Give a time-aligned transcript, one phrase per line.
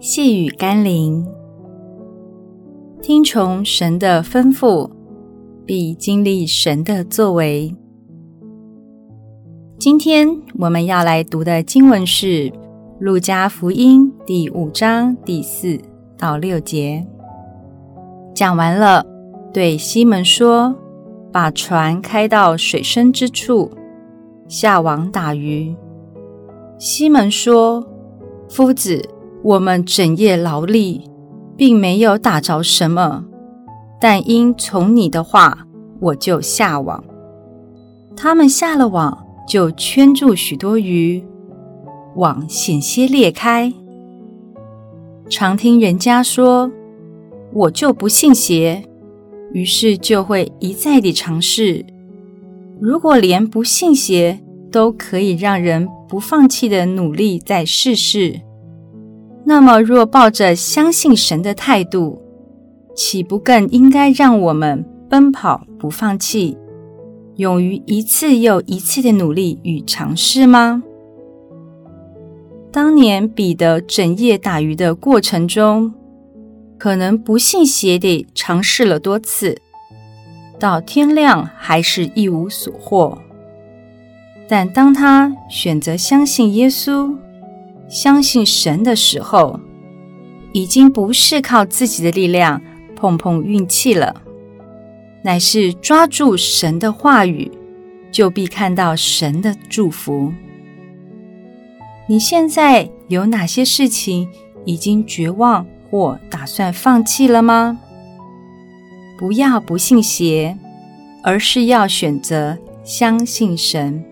[0.00, 1.26] 细雨甘霖，
[3.02, 4.88] 听从神的吩咐，
[5.66, 7.74] 必经历神的作为。
[9.76, 10.28] 今天
[10.60, 12.26] 我们要来读的经文是
[13.00, 15.76] 《路加福音》第五章第四
[16.16, 17.04] 到六节。
[18.32, 19.04] 讲完了，
[19.52, 20.76] 对西门说
[21.32, 23.68] ：“把船开到水深之处，
[24.46, 25.74] 下网打鱼。”
[26.78, 27.84] 西门说
[28.48, 29.02] ：“夫子。”
[29.42, 31.08] 我们整夜劳力，
[31.56, 33.24] 并没有打着什么，
[34.00, 35.66] 但因从你的话，
[36.00, 37.02] 我就下网。
[38.16, 41.24] 他们下了网，就圈住许多鱼，
[42.16, 43.72] 网险些裂开。
[45.30, 46.70] 常听人家说，
[47.52, 48.82] 我就不信邪，
[49.52, 51.86] 于是就会一再地尝试。
[52.80, 54.40] 如果连不信邪
[54.72, 58.40] 都可以让人不放弃的努力再试试。
[59.48, 62.20] 那么，若抱着相信神的态度，
[62.94, 66.54] 岂不更应该让我们奔跑不放弃，
[67.36, 70.82] 勇于一次又一次的努力与尝试吗？
[72.70, 75.94] 当年彼得整夜打鱼的过程中，
[76.76, 79.56] 可能不信邪地尝试了多次，
[80.58, 83.16] 到天亮还是一无所获。
[84.46, 87.16] 但当他选择相信耶稣，
[87.88, 89.58] 相信神的时候，
[90.52, 92.60] 已经不是靠自己的力量
[92.94, 94.22] 碰碰运气了，
[95.22, 97.50] 乃是抓住神的话语，
[98.10, 100.32] 就必看到神的祝福。
[102.08, 104.28] 你现在有哪些事情
[104.64, 107.78] 已经绝望或打算放弃了吗？
[109.18, 110.56] 不要不信邪，
[111.22, 114.04] 而是要选择相信神。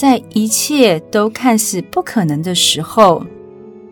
[0.00, 3.22] 在一切都看似不可能的时候，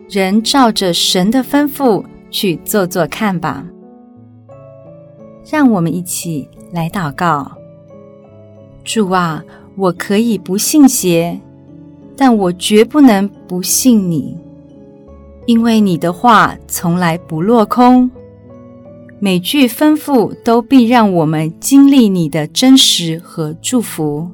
[0.09, 3.63] 仍照着神的吩咐去做做看吧。
[5.47, 7.51] 让我们一起来祷告：
[8.83, 9.43] 主啊，
[9.75, 11.39] 我可以不信邪，
[12.17, 14.35] 但我绝不能不信你，
[15.45, 18.09] 因为你的话从来不落空，
[19.19, 24.27] 每句吩咐都必让我们经历你的真实和祝福。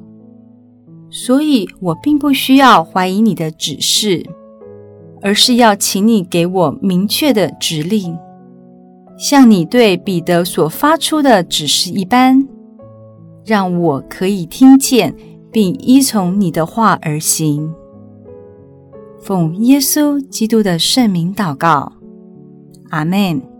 [1.18, 4.22] 所以我并不需要怀疑你的指示，
[5.22, 8.14] 而是要请你给我明确的指令，
[9.16, 12.46] 像你对彼得所发出的指示一般，
[13.46, 15.16] 让我可以听见
[15.50, 17.72] 并依从你的话而行。
[19.18, 21.94] 奉耶稣基督的圣名祷告，
[22.90, 23.55] 阿门。